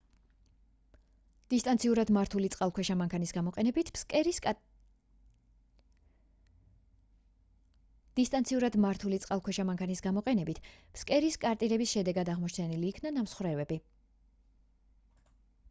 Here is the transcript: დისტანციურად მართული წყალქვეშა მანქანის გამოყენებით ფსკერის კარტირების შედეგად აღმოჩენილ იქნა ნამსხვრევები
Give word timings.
დისტანციურად 1.53 2.11
მართული 2.15 2.47
წყალქვეშა 2.53 2.93
მანქანის 3.01 3.33
გამოყენებით 10.05 10.61
ფსკერის 10.95 11.37
კარტირების 11.45 11.93
შედეგად 11.97 12.31
აღმოჩენილ 12.35 12.89
იქნა 12.89 13.13
ნამსხვრევები 13.19 13.77